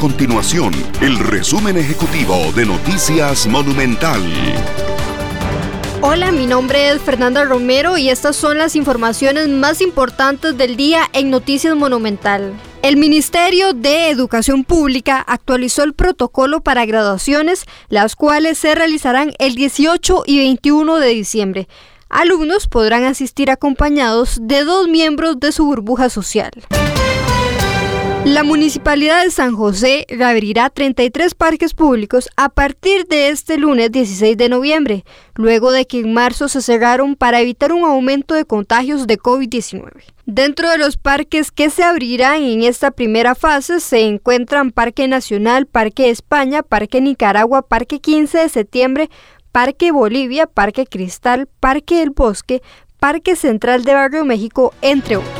continuación 0.00 0.72
el 1.02 1.18
resumen 1.18 1.76
ejecutivo 1.76 2.34
de 2.56 2.64
Noticias 2.64 3.46
Monumental. 3.46 4.22
Hola, 6.00 6.32
mi 6.32 6.46
nombre 6.46 6.88
es 6.88 7.02
Fernanda 7.02 7.44
Romero 7.44 7.98
y 7.98 8.08
estas 8.08 8.34
son 8.34 8.56
las 8.56 8.76
informaciones 8.76 9.48
más 9.50 9.82
importantes 9.82 10.56
del 10.56 10.76
día 10.76 11.02
en 11.12 11.28
Noticias 11.28 11.76
Monumental. 11.76 12.54
El 12.80 12.96
Ministerio 12.96 13.74
de 13.74 14.08
Educación 14.08 14.64
Pública 14.64 15.20
actualizó 15.20 15.82
el 15.82 15.92
protocolo 15.92 16.62
para 16.62 16.86
graduaciones, 16.86 17.66
las 17.90 18.16
cuales 18.16 18.56
se 18.56 18.74
realizarán 18.74 19.34
el 19.38 19.54
18 19.54 20.22
y 20.26 20.38
21 20.38 20.96
de 20.96 21.08
diciembre. 21.08 21.68
Alumnos 22.08 22.68
podrán 22.68 23.04
asistir 23.04 23.50
acompañados 23.50 24.38
de 24.40 24.64
dos 24.64 24.88
miembros 24.88 25.38
de 25.38 25.52
su 25.52 25.66
burbuja 25.66 26.08
social. 26.08 26.52
La 28.24 28.44
Municipalidad 28.44 29.24
de 29.24 29.30
San 29.30 29.56
José 29.56 30.04
reabrirá 30.10 30.68
33 30.68 31.34
parques 31.34 31.72
públicos 31.72 32.28
a 32.36 32.50
partir 32.50 33.06
de 33.06 33.30
este 33.30 33.56
lunes 33.56 33.90
16 33.90 34.36
de 34.36 34.50
noviembre, 34.50 35.04
luego 35.36 35.72
de 35.72 35.86
que 35.86 36.00
en 36.00 36.12
marzo 36.12 36.48
se 36.48 36.60
cerraron 36.60 37.16
para 37.16 37.40
evitar 37.40 37.72
un 37.72 37.82
aumento 37.82 38.34
de 38.34 38.44
contagios 38.44 39.06
de 39.06 39.18
COVID-19. 39.18 39.90
Dentro 40.26 40.68
de 40.68 40.76
los 40.76 40.98
parques 40.98 41.50
que 41.50 41.70
se 41.70 41.82
abrirán 41.82 42.42
en 42.42 42.62
esta 42.62 42.90
primera 42.90 43.34
fase 43.34 43.80
se 43.80 44.02
encuentran 44.02 44.70
Parque 44.70 45.08
Nacional, 45.08 45.64
Parque 45.64 46.10
España, 46.10 46.62
Parque 46.62 47.00
Nicaragua, 47.00 47.62
Parque 47.62 48.00
15 48.00 48.36
de 48.36 48.48
septiembre, 48.50 49.10
Parque 49.50 49.92
Bolivia, 49.92 50.46
Parque 50.46 50.84
Cristal, 50.84 51.48
Parque 51.58 52.02
El 52.02 52.10
Bosque, 52.10 52.60
Parque 52.98 53.34
Central 53.34 53.82
de 53.84 53.94
Barrio 53.94 54.26
México, 54.26 54.74
entre 54.82 55.16
otros. 55.16 55.39